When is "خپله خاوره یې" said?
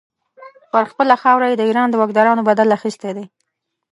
0.91-1.55